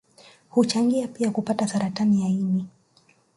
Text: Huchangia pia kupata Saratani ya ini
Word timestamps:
Huchangia 0.49 1.07
pia 1.07 1.31
kupata 1.31 1.67
Saratani 1.67 2.21
ya 2.21 2.27
ini 2.27 2.67